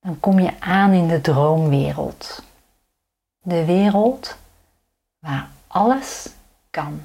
dan 0.00 0.20
kom 0.20 0.40
je 0.40 0.60
aan 0.60 0.92
in 0.92 1.08
de 1.08 1.20
droomwereld. 1.20 2.42
De 3.42 3.64
wereld 3.64 4.36
waar 5.18 5.48
alles 5.66 6.28
kan. 6.70 7.02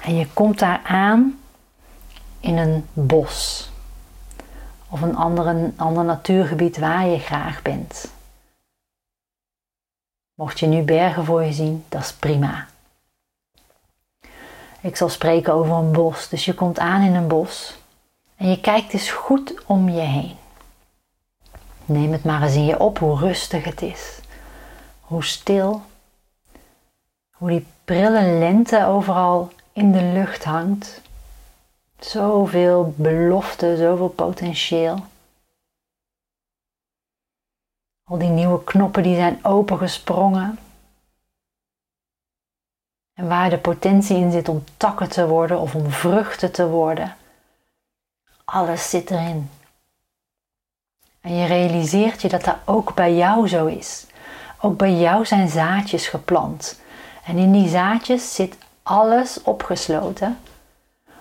En 0.00 0.14
je 0.14 0.32
komt 0.32 0.58
daar 0.58 0.80
aan 0.84 1.40
in 2.40 2.56
een 2.56 2.86
bos 2.92 3.70
of 4.88 5.00
een 5.00 5.16
ander, 5.16 5.72
ander 5.76 6.04
natuurgebied 6.04 6.78
waar 6.78 7.06
je 7.06 7.18
graag 7.18 7.62
bent. 7.62 8.12
Mocht 10.34 10.60
je 10.60 10.66
nu 10.66 10.82
bergen 10.82 11.24
voor 11.24 11.42
je 11.42 11.52
zien, 11.52 11.84
dat 11.88 12.00
is 12.00 12.12
prima. 12.12 12.66
Ik 14.82 14.96
zal 14.96 15.08
spreken 15.08 15.52
over 15.52 15.74
een 15.74 15.92
bos. 15.92 16.28
Dus 16.28 16.44
je 16.44 16.54
komt 16.54 16.78
aan 16.78 17.02
in 17.02 17.14
een 17.14 17.28
bos 17.28 17.76
en 18.36 18.50
je 18.50 18.60
kijkt 18.60 18.92
eens 18.92 19.10
goed 19.10 19.54
om 19.66 19.88
je 19.88 20.00
heen. 20.00 20.36
Neem 21.84 22.12
het 22.12 22.24
maar 22.24 22.42
eens 22.42 22.54
in 22.54 22.64
je 22.64 22.80
op 22.80 22.98
hoe 22.98 23.18
rustig 23.18 23.64
het 23.64 23.82
is. 23.82 24.20
Hoe 25.00 25.24
stil. 25.24 25.82
Hoe 27.30 27.48
die 27.48 27.66
prille 27.84 28.38
lente 28.38 28.86
overal 28.86 29.50
in 29.72 29.92
de 29.92 30.02
lucht 30.02 30.44
hangt. 30.44 31.00
Zoveel 31.98 32.94
belofte, 32.96 33.76
zoveel 33.76 34.08
potentieel. 34.08 35.04
Al 38.04 38.18
die 38.18 38.28
nieuwe 38.28 38.64
knoppen 38.64 39.02
die 39.02 39.16
zijn 39.16 39.44
opengesprongen. 39.44 40.58
En 43.14 43.28
waar 43.28 43.50
de 43.50 43.58
potentie 43.58 44.16
in 44.16 44.30
zit 44.30 44.48
om 44.48 44.64
takken 44.76 45.08
te 45.08 45.26
worden 45.26 45.60
of 45.60 45.74
om 45.74 45.90
vruchten 45.90 46.52
te 46.52 46.68
worden. 46.68 47.16
Alles 48.44 48.90
zit 48.90 49.10
erin. 49.10 49.50
En 51.20 51.34
je 51.34 51.46
realiseert 51.46 52.22
je 52.22 52.28
dat 52.28 52.44
dat 52.44 52.56
ook 52.64 52.94
bij 52.94 53.14
jou 53.14 53.48
zo 53.48 53.66
is. 53.66 54.06
Ook 54.60 54.76
bij 54.76 54.94
jou 54.94 55.24
zijn 55.26 55.48
zaadjes 55.48 56.08
geplant. 56.08 56.80
En 57.24 57.36
in 57.36 57.52
die 57.52 57.68
zaadjes 57.68 58.34
zit 58.34 58.56
alles 58.82 59.42
opgesloten 59.42 60.38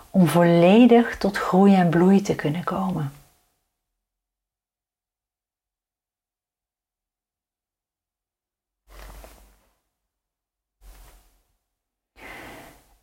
om 0.09 0.27
volledig 0.27 1.17
tot 1.17 1.37
groei 1.37 1.75
en 1.75 1.89
bloei 1.89 2.21
te 2.21 2.35
kunnen 2.35 2.63
komen. 2.63 3.11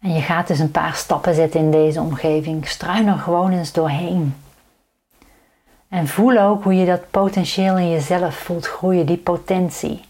En 0.09 0.15
je 0.15 0.23
gaat 0.23 0.47
dus 0.47 0.59
een 0.59 0.71
paar 0.71 0.95
stappen 0.95 1.35
zetten 1.35 1.61
in 1.61 1.71
deze 1.71 2.01
omgeving. 2.01 2.69
Struin 2.69 3.07
er 3.07 3.19
gewoon 3.19 3.53
eens 3.53 3.73
doorheen. 3.73 4.43
En 5.89 6.07
voel 6.07 6.39
ook 6.39 6.63
hoe 6.63 6.75
je 6.75 6.87
dat 6.87 7.11
potentieel 7.11 7.77
in 7.77 7.91
jezelf 7.91 8.37
voelt 8.37 8.67
groeien, 8.67 9.07
die 9.07 9.17
potentie. 9.17 10.05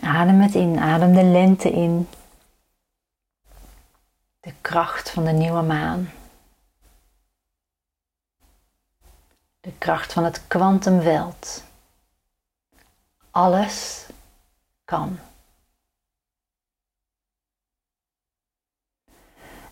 Adem 0.00 0.40
het 0.40 0.54
in, 0.54 0.78
adem 0.78 1.12
de 1.14 1.22
lente 1.22 1.70
in. 1.70 2.08
De 4.40 4.52
kracht 4.60 5.10
van 5.10 5.24
de 5.24 5.32
nieuwe 5.32 5.62
maan. 5.62 6.10
De 9.60 9.72
kracht 9.78 10.12
van 10.12 10.24
het 10.24 10.46
kwantumveld. 10.46 11.64
Alles 13.30 14.06
kan. 14.84 15.18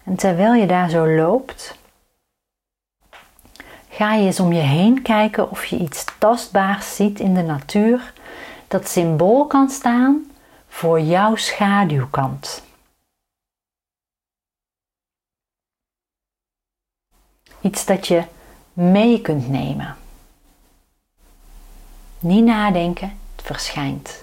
En 0.07 0.17
terwijl 0.17 0.55
je 0.55 0.67
daar 0.67 0.91
zo 0.91 1.09
loopt, 1.09 1.79
ga 3.89 4.15
je 4.15 4.27
eens 4.27 4.41
om 4.41 4.53
je 4.53 4.61
heen 4.61 5.03
kijken 5.03 5.51
of 5.51 5.65
je 5.65 5.79
iets 5.79 6.05
tastbaars 6.19 6.97
ziet 6.97 7.21
in 7.21 7.35
de 7.35 7.43
natuur 7.43 8.13
dat 8.69 8.89
symbool 8.89 9.47
kan 9.47 9.71
staan 9.71 10.31
voor 10.69 11.01
jouw 11.01 11.37
schaduwkant. 11.37 12.63
Iets 17.61 17.85
dat 17.85 18.07
je 18.07 18.25
mee 18.73 19.21
kunt 19.21 19.49
nemen. 19.49 19.97
Niet 22.19 22.45
nadenken, 22.45 23.19
het 23.37 23.45
verschijnt. 23.45 24.23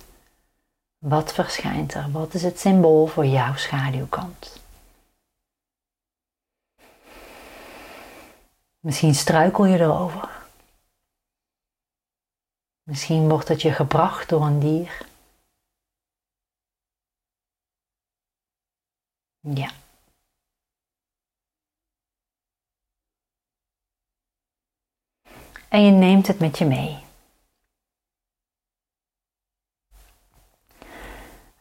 Wat 0.97 1.33
verschijnt 1.33 1.93
er? 1.93 2.11
Wat 2.11 2.33
is 2.33 2.43
het 2.43 2.59
symbool 2.59 3.07
voor 3.07 3.25
jouw 3.25 3.55
schaduwkant? 3.55 4.62
Misschien 8.83 9.15
struikel 9.15 9.65
je 9.65 9.79
erover. 9.79 10.29
Misschien 12.83 13.29
wordt 13.29 13.47
het 13.47 13.61
je 13.61 13.71
gebracht 13.71 14.29
door 14.29 14.41
een 14.45 14.59
dier. 14.59 15.05
Ja. 19.39 19.71
En 25.69 25.81
je 25.81 25.91
neemt 25.91 26.27
het 26.27 26.39
met 26.39 26.57
je 26.57 26.65
mee. 26.65 27.05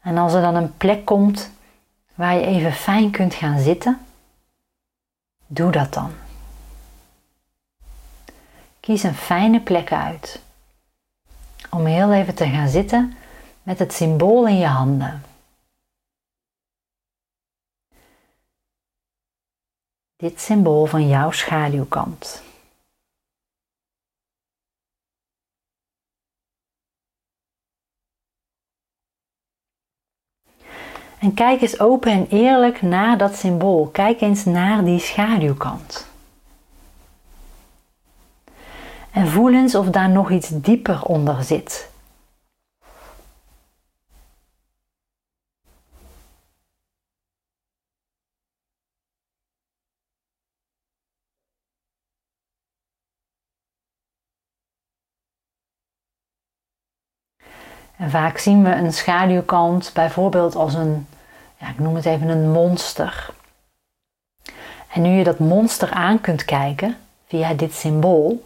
En 0.01 0.17
als 0.17 0.33
er 0.33 0.43
dan 0.43 0.55
een 0.55 0.77
plek 0.77 1.05
komt 1.05 1.51
waar 2.15 2.35
je 2.35 2.47
even 2.47 2.73
fijn 2.73 3.11
kunt 3.11 3.35
gaan 3.35 3.59
zitten, 3.59 4.07
doe 5.47 5.71
dat 5.71 5.93
dan. 5.93 6.32
Kies 8.83 9.03
een 9.03 9.15
fijne 9.15 9.61
plek 9.61 9.93
uit 9.93 10.43
om 11.71 11.85
heel 11.85 12.13
even 12.13 12.35
te 12.35 12.49
gaan 12.49 12.69
zitten 12.69 13.17
met 13.63 13.79
het 13.79 13.93
symbool 13.93 14.47
in 14.47 14.59
je 14.59 14.67
handen. 14.67 15.23
Dit 20.17 20.41
symbool 20.41 20.87
van 20.87 21.09
jouw 21.09 21.31
schaduwkant. 21.31 22.43
En 31.19 31.35
kijk 31.35 31.61
eens 31.61 31.81
open 31.81 32.13
en 32.13 32.29
eerlijk 32.29 32.83
naar 32.83 33.19
dat 33.19 33.35
symbool. 33.35 33.89
Kijk 33.89 34.21
eens 34.21 34.45
naar 34.45 34.85
die 34.85 34.99
schaduwkant. 34.99 36.12
En 39.13 39.29
voel 39.29 39.53
eens 39.53 39.75
of 39.75 39.87
daar 39.87 40.11
nog 40.11 40.31
iets 40.31 40.49
dieper 40.49 41.03
onder 41.05 41.45
zit. 41.45 41.91
En 57.97 58.11
vaak 58.11 58.39
zien 58.39 58.63
we 58.65 58.71
een 58.71 58.93
schaduwkant 58.93 59.91
bijvoorbeeld 59.95 60.55
als 60.55 60.75
een, 60.75 61.07
ja, 61.57 61.69
ik 61.69 61.79
noem 61.79 61.95
het 61.95 62.05
even 62.05 62.29
een 62.29 62.51
monster. 62.51 63.31
En 64.89 65.03
nu 65.03 65.09
je 65.09 65.25
dat 65.25 65.39
monster 65.39 65.91
aan 65.91 66.21
kunt 66.21 66.45
kijken 66.45 66.97
via 67.27 67.55
dit 67.55 67.75
symbool, 67.75 68.43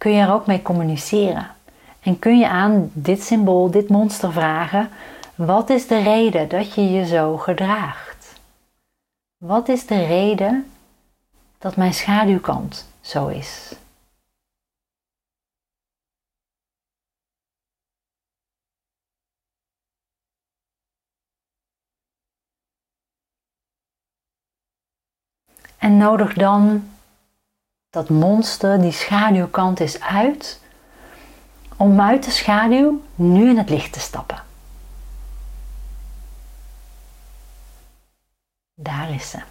kun 0.00 0.12
je 0.12 0.22
er 0.22 0.32
ook 0.32 0.46
mee 0.46 0.62
communiceren. 0.62 1.46
En 2.00 2.18
kun 2.18 2.38
je 2.38 2.48
aan 2.48 2.90
dit 2.92 3.22
symbool, 3.22 3.70
dit 3.70 3.88
monster 3.88 4.32
vragen: 4.32 4.90
wat 5.34 5.70
is 5.70 5.86
de 5.86 6.02
reden 6.02 6.48
dat 6.48 6.74
je 6.74 6.90
je 6.90 7.06
zo 7.06 7.36
gedraagt? 7.36 8.40
Wat 9.36 9.68
is 9.68 9.86
de 9.86 10.04
reden 10.06 10.70
dat 11.58 11.76
mijn 11.76 11.94
schaduwkant 11.94 12.88
zo 13.00 13.26
is? 13.26 13.74
En 25.78 25.96
nodig 25.96 26.34
dan 26.34 26.90
dat 27.90 28.08
monster, 28.08 28.80
die 28.80 28.92
schaduwkant 28.92 29.80
is 29.80 30.00
uit, 30.00 30.60
om 31.76 32.00
uit 32.00 32.24
de 32.24 32.30
schaduw 32.30 33.02
nu 33.14 33.48
in 33.48 33.58
het 33.58 33.70
licht 33.70 33.92
te 33.92 34.00
stappen. 34.00 34.42
Daar 38.74 39.10
is 39.10 39.30
ze. 39.30 39.42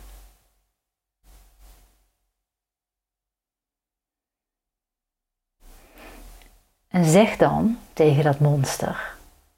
En 6.88 7.06
zeg 7.06 7.38
dan 7.38 7.78
tegen 7.94 8.24
dat 8.24 8.40
monster 8.40 9.18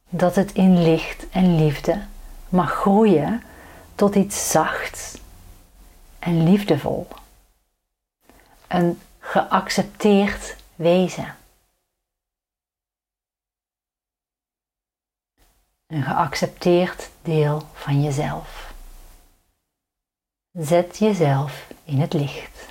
dat 0.09 0.35
het 0.35 0.51
in 0.51 0.81
licht 0.81 1.29
en 1.29 1.55
liefde 1.55 2.01
mag 2.49 2.71
groeien 2.71 3.43
tot 3.95 4.15
iets 4.15 4.51
zachts 4.51 5.17
en 6.19 6.43
liefdevol. 6.43 7.07
Een 8.71 9.01
geaccepteerd 9.19 10.55
wezen. 10.75 11.37
Een 15.87 16.03
geaccepteerd 16.03 17.09
deel 17.21 17.61
van 17.73 18.01
jezelf. 18.01 18.73
Zet 20.51 20.97
jezelf 20.97 21.67
in 21.83 21.99
het 21.99 22.13
licht. 22.13 22.69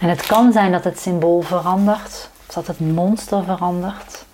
En 0.00 0.08
het 0.08 0.26
kan 0.26 0.52
zijn 0.52 0.72
dat 0.72 0.84
het 0.84 0.98
symbool 0.98 1.40
verandert, 1.40 2.30
dat 2.56 2.66
het 2.66 2.80
monster 2.80 3.44
verandert. 3.44 4.24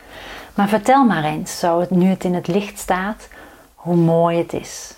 Maar 0.57 0.69
vertel 0.69 1.05
maar 1.05 1.25
eens, 1.25 1.59
zo 1.59 1.81
het, 1.81 1.91
nu 1.91 2.07
het 2.07 2.25
in 2.25 2.35
het 2.35 2.47
licht 2.47 2.79
staat, 2.79 3.29
hoe 3.75 3.97
mooi 3.97 4.39
het 4.39 4.53
is. 4.53 4.95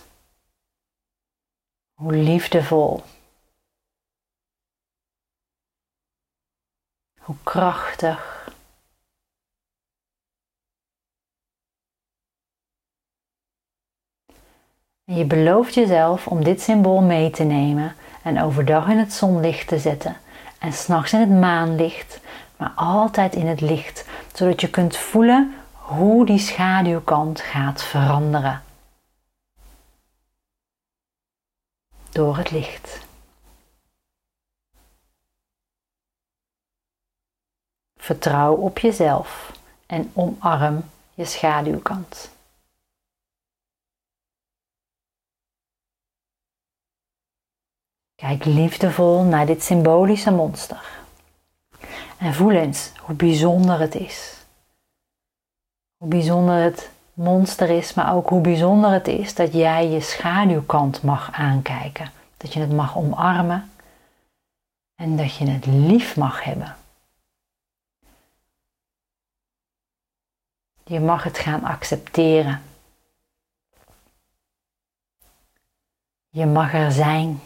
Hoe 1.94 2.12
liefdevol. 2.12 3.02
Hoe 7.20 7.36
krachtig. 7.42 8.52
En 15.04 15.14
je 15.14 15.24
belooft 15.24 15.74
jezelf 15.74 16.26
om 16.26 16.44
dit 16.44 16.60
symbool 16.60 17.00
mee 17.00 17.30
te 17.30 17.42
nemen 17.42 17.96
en 18.22 18.42
overdag 18.42 18.88
in 18.88 18.98
het 18.98 19.12
zonlicht 19.12 19.68
te 19.68 19.78
zetten 19.78 20.16
en 20.64 20.72
s'nachts 20.72 21.12
in 21.12 21.20
het 21.20 21.30
maanlicht, 21.30 22.20
maar 22.56 22.72
altijd 22.74 23.34
in 23.34 23.46
het 23.46 23.60
licht, 23.60 24.08
zodat 24.32 24.60
je 24.60 24.70
kunt 24.70 24.96
voelen 24.96 25.54
hoe 25.72 26.26
die 26.26 26.38
schaduwkant 26.38 27.40
gaat 27.40 27.82
veranderen. 27.82 28.62
Door 32.10 32.36
het 32.36 32.50
licht. 32.50 33.00
Vertrouw 37.96 38.54
op 38.54 38.78
jezelf 38.78 39.52
en 39.86 40.10
omarm 40.14 40.90
je 41.14 41.24
schaduwkant. 41.24 42.32
Kijk 48.14 48.44
liefdevol 48.44 49.22
naar 49.22 49.46
dit 49.46 49.62
symbolische 49.62 50.30
monster. 50.30 51.03
En 52.24 52.34
voel 52.34 52.50
eens 52.50 52.92
hoe 53.00 53.14
bijzonder 53.14 53.80
het 53.80 53.94
is. 53.94 54.44
Hoe 55.96 56.08
bijzonder 56.08 56.62
het 56.62 56.90
monster 57.12 57.70
is, 57.70 57.94
maar 57.94 58.14
ook 58.14 58.28
hoe 58.28 58.40
bijzonder 58.40 58.90
het 58.90 59.08
is 59.08 59.34
dat 59.34 59.52
jij 59.52 59.88
je 59.88 60.00
schaduwkant 60.00 61.02
mag 61.02 61.32
aankijken. 61.32 62.10
Dat 62.36 62.52
je 62.52 62.60
het 62.60 62.72
mag 62.72 62.96
omarmen 62.96 63.72
en 64.94 65.16
dat 65.16 65.36
je 65.36 65.50
het 65.50 65.66
lief 65.66 66.16
mag 66.16 66.42
hebben. 66.42 66.76
Je 70.84 71.00
mag 71.00 71.22
het 71.22 71.38
gaan 71.38 71.64
accepteren. 71.64 72.62
Je 76.28 76.46
mag 76.46 76.74
er 76.74 76.92
zijn. 76.92 77.40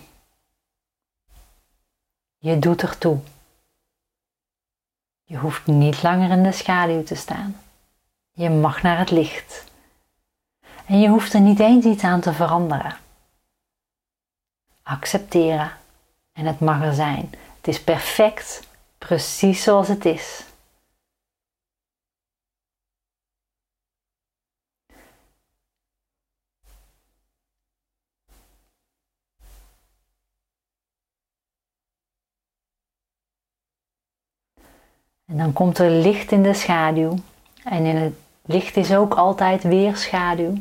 Je 2.38 2.58
doet 2.58 2.82
ertoe. 2.82 3.20
Je 5.28 5.36
hoeft 5.36 5.66
niet 5.66 6.02
langer 6.02 6.30
in 6.30 6.42
de 6.42 6.52
schaduw 6.52 7.02
te 7.02 7.14
staan. 7.14 7.56
Je 8.32 8.50
mag 8.50 8.82
naar 8.82 8.98
het 8.98 9.10
licht. 9.10 9.64
En 10.86 11.00
je 11.00 11.08
hoeft 11.08 11.32
er 11.32 11.40
niet 11.40 11.60
eens 11.60 11.84
iets 11.84 12.02
aan 12.02 12.20
te 12.20 12.32
veranderen. 12.32 12.96
Accepteren 14.82 15.70
en 16.32 16.46
het 16.46 16.60
mag 16.60 16.82
er 16.82 16.94
zijn. 16.94 17.30
Het 17.56 17.68
is 17.68 17.82
perfect, 17.82 18.60
precies 18.98 19.62
zoals 19.62 19.88
het 19.88 20.04
is. 20.04 20.44
En 35.28 35.36
dan 35.36 35.52
komt 35.52 35.78
er 35.78 35.90
licht 35.90 36.32
in 36.32 36.42
de 36.42 36.54
schaduw. 36.54 37.14
En 37.64 37.84
in 37.84 37.96
het 37.96 38.14
licht 38.42 38.76
is 38.76 38.94
ook 38.94 39.14
altijd 39.14 39.62
weer 39.62 39.96
schaduw. 39.96 40.54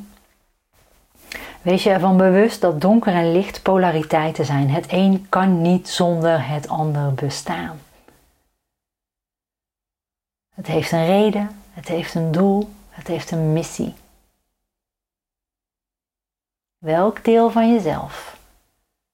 Wees 1.62 1.84
je 1.84 1.90
ervan 1.90 2.18
bewust 2.18 2.62
dat 2.62 2.82
donker 2.82 3.14
en 3.14 3.32
licht 3.32 3.62
polariteiten 3.62 4.46
zijn. 4.46 4.70
Het 4.70 4.86
een 4.90 5.26
kan 5.30 5.62
niet 5.62 5.90
zonder 5.90 6.48
het 6.48 6.68
ander 6.68 7.14
bestaan. 7.14 7.80
Het 10.56 10.68
heeft 10.68 10.92
een 10.92 11.06
reden, 11.06 11.50
het 11.72 11.88
heeft 11.88 12.16
een 12.16 12.32
doel, 12.32 12.70
het 12.90 13.08
heeft 13.08 13.32
een 13.32 13.54
missie. 13.54 13.94
Welk 16.78 17.24
deel 17.24 17.50
van 17.50 17.74
jezelf 17.74 18.38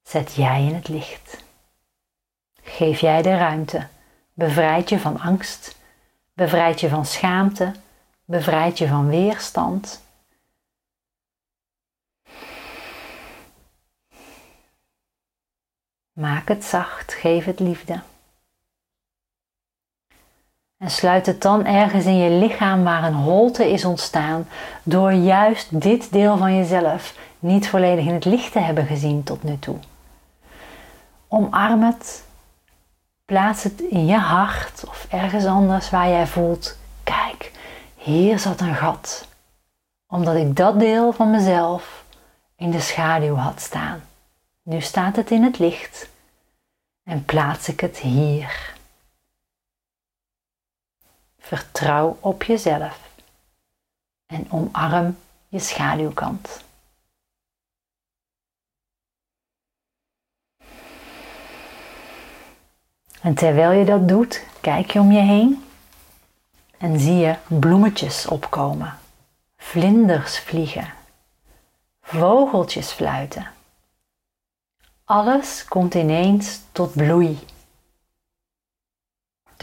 zet 0.03 0.33
jij 0.33 0.65
in 0.65 0.75
het 0.75 0.87
licht? 0.87 1.43
geef 2.63 2.99
jij 2.99 3.21
de 3.21 3.37
ruimte, 3.37 3.87
bevrijd 4.33 4.89
je 4.89 4.99
van 4.99 5.19
angst, 5.19 5.75
bevrijd 6.33 6.79
je 6.79 6.89
van 6.89 7.05
schaamte, 7.05 7.71
bevrijd 8.25 8.77
je 8.77 8.87
van 8.87 9.07
weerstand. 9.07 10.01
Maak 16.13 16.47
het 16.47 16.63
zacht, 16.63 17.13
geef 17.13 17.45
het 17.45 17.59
liefde. 17.59 18.01
En 20.77 20.89
sluit 20.89 21.25
het 21.25 21.41
dan 21.41 21.65
ergens 21.65 22.05
in 22.05 22.17
je 22.17 22.29
lichaam 22.29 22.83
waar 22.83 23.03
een 23.03 23.13
holte 23.13 23.71
is 23.71 23.85
ontstaan 23.85 24.47
door 24.83 25.11
juist 25.11 25.81
dit 25.81 26.11
deel 26.11 26.37
van 26.37 26.55
jezelf 26.55 27.15
niet 27.39 27.67
volledig 27.67 28.05
in 28.05 28.13
het 28.13 28.25
licht 28.25 28.51
te 28.51 28.59
hebben 28.59 28.85
gezien 28.85 29.23
tot 29.23 29.43
nu 29.43 29.59
toe. 29.59 29.77
Omarm 31.27 31.83
het, 31.83 32.22
plaats 33.25 33.63
het 33.63 33.81
in 33.81 34.05
je 34.05 34.17
hart 34.17 34.83
of 34.87 35.07
ergens 35.09 35.45
anders 35.45 35.89
waar 35.89 36.07
jij 36.07 36.27
voelt, 36.27 36.77
kijk, 37.03 37.51
hier 37.95 38.39
zat 38.39 38.61
een 38.61 38.75
gat. 38.75 39.27
Omdat 40.07 40.35
ik 40.35 40.55
dat 40.55 40.79
deel 40.79 41.11
van 41.11 41.31
mezelf 41.31 42.03
in 42.55 42.71
de 42.71 42.79
schaduw 42.79 43.35
had 43.35 43.61
staan. 43.61 44.01
Nu 44.61 44.81
staat 44.81 45.15
het 45.15 45.31
in 45.31 45.43
het 45.43 45.59
licht 45.59 46.09
en 47.03 47.25
plaats 47.25 47.69
ik 47.69 47.79
het 47.79 47.97
hier. 47.97 48.73
Vertrouw 51.39 52.17
op 52.19 52.43
jezelf 52.43 52.99
en 54.25 54.51
omarm 54.51 55.17
je 55.47 55.59
schaduwkant. 55.59 56.63
En 63.23 63.33
terwijl 63.33 63.71
je 63.71 63.85
dat 63.85 64.07
doet, 64.07 64.43
kijk 64.61 64.91
je 64.91 64.99
om 64.99 65.11
je 65.11 65.21
heen 65.21 65.65
en 66.77 66.99
zie 66.99 67.17
je 67.17 67.35
bloemetjes 67.47 68.27
opkomen, 68.27 68.99
vlinders 69.57 70.39
vliegen, 70.39 70.93
vogeltjes 72.01 72.91
fluiten. 72.91 73.47
Alles 75.05 75.65
komt 75.65 75.93
ineens 75.93 76.61
tot 76.71 76.93
bloei 76.93 77.39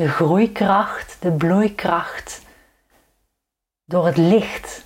de 0.00 0.08
groeikracht, 0.08 1.16
de 1.20 1.32
bloeikracht. 1.32 2.40
Door 3.84 4.06
het 4.06 4.16
licht 4.16 4.84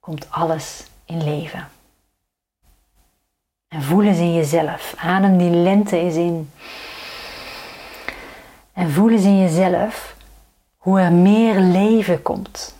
komt 0.00 0.30
alles 0.30 0.86
in 1.04 1.24
leven. 1.24 1.68
En 3.68 3.82
voel 3.82 4.02
eens 4.02 4.18
in 4.18 4.34
jezelf. 4.34 4.94
Adem 4.96 5.38
die 5.38 5.50
lente 5.50 5.96
eens 5.96 6.14
in. 6.14 6.50
En 8.76 8.90
voel 8.90 9.10
eens 9.10 9.24
in 9.24 9.38
jezelf 9.38 10.16
hoe 10.76 11.00
er 11.00 11.12
meer 11.12 11.60
leven 11.60 12.22
komt. 12.22 12.74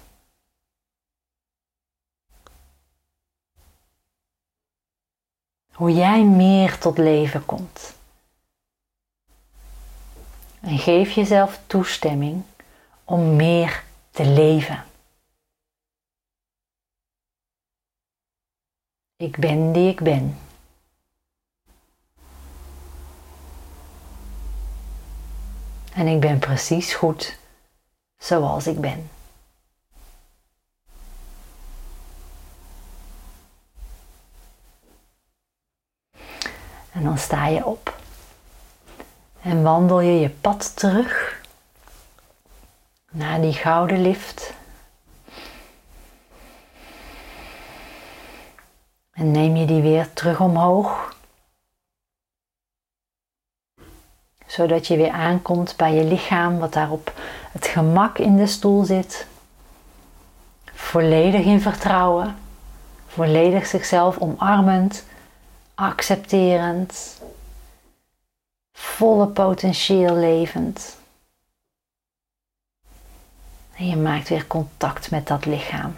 Hoe 5.73 5.93
jij 5.93 6.25
meer 6.25 6.79
tot 6.79 6.99
leven 6.99 7.45
komt. 7.45 7.95
En 10.61 10.79
geef 10.79 11.11
jezelf 11.11 11.61
toestemming 11.67 12.43
om 13.05 13.37
meer 13.37 13.85
te 14.11 14.25
leven. 14.25 14.85
Ik 19.17 19.37
ben 19.37 19.73
die 19.73 19.91
ik 19.91 20.01
ben. 20.01 20.46
En 25.97 26.07
ik 26.07 26.21
ben 26.21 26.39
precies 26.39 26.95
goed 26.95 27.39
zoals 28.19 28.67
ik 28.67 28.81
ben. 28.81 29.11
En 36.93 37.03
dan 37.03 37.19
sta 37.19 37.47
je 37.47 37.65
op. 37.65 37.99
En 39.41 39.63
wandel 39.63 40.01
je 40.01 40.21
je 40.21 40.31
pad 40.31 40.77
terug 40.77 41.41
naar 43.11 43.41
die 43.41 43.53
gouden 43.53 44.01
lift. 44.01 44.53
En 49.13 49.31
neem 49.31 49.57
je 49.57 49.67
die 49.67 49.83
weer 49.83 50.13
terug 50.13 50.41
omhoog. 50.41 51.06
Zodat 54.57 54.87
je 54.87 54.97
weer 54.97 55.11
aankomt 55.11 55.77
bij 55.77 55.95
je 55.95 56.05
lichaam, 56.05 56.59
wat 56.59 56.73
daar 56.73 56.91
op 56.91 57.13
het 57.53 57.67
gemak 57.67 58.19
in 58.19 58.37
de 58.37 58.47
stoel 58.47 58.85
zit. 58.85 59.27
Volledig 60.65 61.45
in 61.45 61.61
vertrouwen. 61.61 62.37
Volledig 63.07 63.67
zichzelf 63.67 64.19
omarmend, 64.19 65.05
accepterend 65.75 67.21
volle 68.73 69.27
potentieel 69.27 70.15
levend. 70.15 70.97
En 73.77 73.87
je 73.89 73.97
maakt 73.97 74.29
weer 74.29 74.47
contact 74.47 75.11
met 75.11 75.27
dat 75.27 75.45
lichaam. 75.45 75.97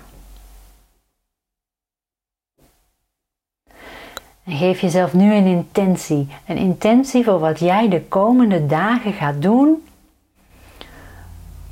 En 4.49 4.57
geef 4.57 4.81
jezelf 4.81 5.13
nu 5.13 5.35
een 5.35 5.47
intentie. 5.47 6.29
Een 6.47 6.57
intentie 6.57 7.25
voor 7.25 7.39
wat 7.39 7.59
jij 7.59 7.89
de 7.89 8.03
komende 8.03 8.67
dagen 8.67 9.13
gaat 9.13 9.43
doen 9.43 9.87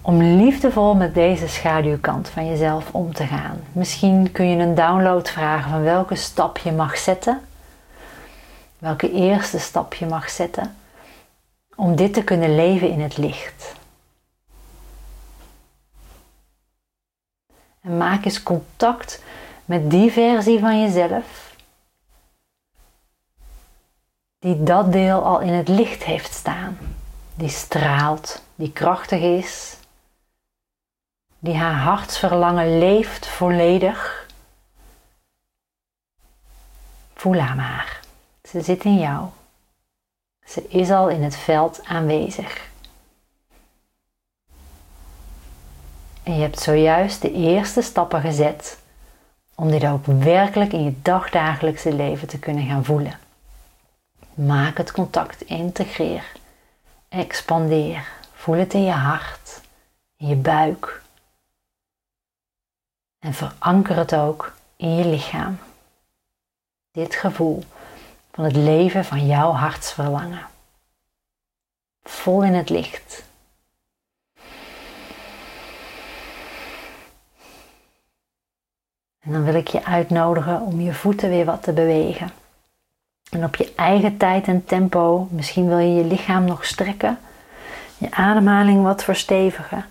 om 0.00 0.22
liefdevol 0.22 0.94
met 0.94 1.14
deze 1.14 1.48
schaduwkant 1.48 2.28
van 2.28 2.46
jezelf 2.46 2.88
om 2.92 3.14
te 3.14 3.26
gaan. 3.26 3.60
Misschien 3.72 4.32
kun 4.32 4.48
je 4.48 4.56
een 4.56 4.74
download 4.74 5.28
vragen 5.28 5.70
van 5.70 5.82
welke 5.82 6.14
stap 6.14 6.58
je 6.58 6.72
mag 6.72 6.98
zetten. 6.98 7.40
Welke 8.78 9.12
eerste 9.12 9.58
stap 9.58 9.94
je 9.94 10.06
mag 10.06 10.30
zetten 10.30 10.76
om 11.76 11.96
dit 11.96 12.14
te 12.14 12.24
kunnen 12.24 12.54
leven 12.54 12.90
in 12.90 13.00
het 13.00 13.16
licht. 13.16 13.74
En 17.80 17.96
maak 17.96 18.24
eens 18.24 18.42
contact 18.42 19.22
met 19.64 19.90
die 19.90 20.12
versie 20.12 20.58
van 20.58 20.80
jezelf 20.80 21.45
die 24.38 24.62
dat 24.62 24.92
deel 24.92 25.22
al 25.22 25.40
in 25.40 25.52
het 25.52 25.68
licht 25.68 26.04
heeft 26.04 26.32
staan. 26.32 26.78
Die 27.34 27.48
straalt, 27.48 28.42
die 28.54 28.72
krachtig 28.72 29.20
is, 29.20 29.76
die 31.38 31.56
haar 31.56 31.74
hartsverlangen 31.74 32.78
leeft 32.78 33.26
volledig. 33.26 34.26
Voel 37.14 37.38
haar 37.38 37.56
maar. 37.56 38.00
Ze 38.42 38.60
zit 38.60 38.84
in 38.84 38.98
jou. 38.98 39.26
Ze 40.44 40.68
is 40.68 40.90
al 40.90 41.08
in 41.08 41.22
het 41.22 41.36
veld 41.36 41.80
aanwezig. 41.84 42.68
En 46.22 46.34
je 46.34 46.40
hebt 46.40 46.60
zojuist 46.60 47.22
de 47.22 47.32
eerste 47.32 47.82
stappen 47.82 48.20
gezet 48.20 48.78
om 49.54 49.70
dit 49.70 49.86
ook 49.86 50.06
werkelijk 50.06 50.72
in 50.72 50.84
je 50.84 50.94
dagdagelijkse 51.02 51.92
leven 51.94 52.28
te 52.28 52.38
kunnen 52.38 52.66
gaan 52.66 52.84
voelen. 52.84 53.18
Maak 54.36 54.76
het 54.76 54.92
contact, 54.92 55.40
integreer, 55.40 56.32
expandeer. 57.08 58.08
Voel 58.32 58.56
het 58.56 58.74
in 58.74 58.82
je 58.82 58.90
hart, 58.90 59.60
in 60.16 60.26
je 60.26 60.36
buik. 60.36 61.02
En 63.18 63.34
veranker 63.34 63.96
het 63.96 64.14
ook 64.14 64.52
in 64.76 64.94
je 64.94 65.04
lichaam. 65.04 65.58
Dit 66.92 67.14
gevoel 67.14 67.64
van 68.32 68.44
het 68.44 68.56
leven 68.56 69.04
van 69.04 69.26
jouw 69.26 69.52
hartsverlangen. 69.52 70.46
Vol 72.02 72.42
in 72.42 72.54
het 72.54 72.70
licht. 72.70 73.24
En 79.20 79.32
dan 79.32 79.44
wil 79.44 79.54
ik 79.54 79.68
je 79.68 79.84
uitnodigen 79.84 80.60
om 80.60 80.80
je 80.80 80.94
voeten 80.94 81.28
weer 81.28 81.44
wat 81.44 81.62
te 81.62 81.72
bewegen. 81.72 82.30
En 83.30 83.44
op 83.44 83.56
je 83.56 83.72
eigen 83.76 84.16
tijd 84.16 84.48
en 84.48 84.64
tempo, 84.64 85.28
misschien 85.30 85.68
wil 85.68 85.78
je 85.78 85.94
je 85.94 86.04
lichaam 86.04 86.44
nog 86.44 86.64
strekken, 86.64 87.18
je 87.98 88.10
ademhaling 88.10 88.82
wat 88.82 89.04
verstevigen. 89.04 89.84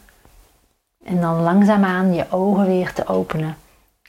En 1.06 1.22
dan 1.22 1.42
langzaamaan 1.42 2.14
je 2.14 2.26
ogen 2.30 2.68
weer 2.68 2.94
te 2.94 3.08
openen 3.08 3.58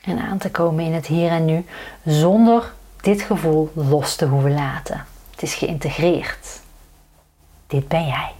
en 0.02 0.18
aan 0.18 0.38
te 0.38 0.50
komen 0.50 0.84
in 0.84 0.92
het 0.92 1.06
hier 1.06 1.30
en 1.30 1.44
nu, 1.44 1.64
zonder 2.04 2.72
dit 3.00 3.22
gevoel 3.22 3.70
los 3.74 4.16
te 4.16 4.26
hoeven 4.26 4.54
laten. 4.54 5.06
Het 5.30 5.42
is 5.42 5.54
geïntegreerd. 5.54 6.60
Dit 7.66 7.88
ben 7.88 8.06
jij. 8.06 8.32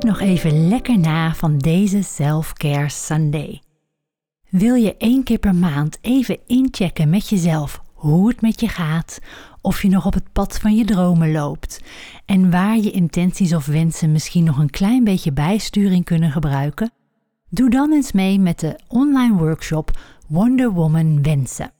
Nog 0.00 0.20
even 0.20 0.68
lekker 0.68 0.98
na 0.98 1.34
van 1.34 1.58
deze 1.58 2.02
Self 2.02 2.52
Care 2.52 2.88
Sunday. 2.88 3.62
Wil 4.48 4.74
je 4.74 4.96
één 4.96 5.22
keer 5.22 5.38
per 5.38 5.54
maand 5.54 5.98
even 6.00 6.38
inchecken 6.46 7.10
met 7.10 7.28
jezelf 7.28 7.82
hoe 7.94 8.28
het 8.28 8.40
met 8.40 8.60
je 8.60 8.68
gaat, 8.68 9.18
of 9.60 9.82
je 9.82 9.88
nog 9.88 10.06
op 10.06 10.14
het 10.14 10.32
pad 10.32 10.58
van 10.58 10.76
je 10.76 10.84
dromen 10.84 11.32
loopt 11.32 11.82
en 12.26 12.50
waar 12.50 12.76
je 12.76 12.90
intenties 12.90 13.54
of 13.54 13.66
wensen 13.66 14.12
misschien 14.12 14.44
nog 14.44 14.58
een 14.58 14.70
klein 14.70 15.04
beetje 15.04 15.32
bijsturing 15.32 16.04
kunnen 16.04 16.30
gebruiken? 16.30 16.92
Doe 17.48 17.70
dan 17.70 17.92
eens 17.92 18.12
mee 18.12 18.38
met 18.38 18.60
de 18.60 18.78
online 18.88 19.36
workshop 19.36 19.98
Wonder 20.28 20.72
Woman 20.72 21.22
Wensen. 21.22 21.72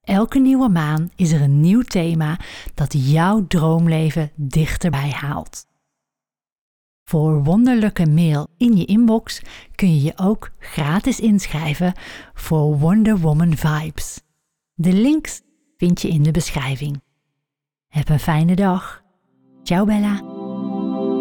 Elke 0.00 0.38
nieuwe 0.38 0.68
maan 0.68 1.10
is 1.16 1.32
er 1.32 1.42
een 1.42 1.60
nieuw 1.60 1.82
thema 1.82 2.38
dat 2.74 3.10
jouw 3.10 3.46
droomleven 3.46 4.30
dichterbij 4.34 5.10
haalt. 5.10 5.70
Voor 7.12 7.44
wonderlijke 7.44 8.06
mail 8.06 8.48
in 8.56 8.76
je 8.76 8.84
inbox 8.84 9.42
kun 9.74 9.94
je 9.94 10.02
je 10.02 10.12
ook 10.16 10.50
gratis 10.58 11.20
inschrijven 11.20 11.92
voor 12.34 12.78
Wonder 12.78 13.18
Woman 13.18 13.56
Vibes. 13.56 14.20
De 14.74 14.92
links 14.92 15.42
vind 15.76 16.02
je 16.02 16.08
in 16.08 16.22
de 16.22 16.30
beschrijving. 16.30 17.02
Heb 17.88 18.08
een 18.08 18.20
fijne 18.20 18.54
dag. 18.54 19.02
Ciao 19.62 19.84
Bella. 19.84 20.41